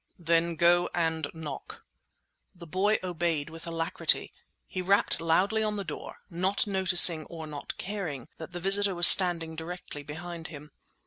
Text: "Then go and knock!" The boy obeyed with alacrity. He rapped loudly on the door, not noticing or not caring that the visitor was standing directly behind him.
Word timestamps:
"Then 0.17 0.55
go 0.55 0.89
and 0.95 1.27
knock!" 1.31 1.83
The 2.55 2.65
boy 2.65 2.97
obeyed 3.03 3.51
with 3.51 3.67
alacrity. 3.67 4.33
He 4.65 4.81
rapped 4.81 5.21
loudly 5.21 5.61
on 5.61 5.75
the 5.75 5.83
door, 5.83 6.21
not 6.27 6.65
noticing 6.65 7.25
or 7.25 7.45
not 7.45 7.77
caring 7.77 8.27
that 8.39 8.51
the 8.51 8.59
visitor 8.59 8.95
was 8.95 9.05
standing 9.05 9.55
directly 9.55 10.01
behind 10.01 10.47
him. 10.47 10.71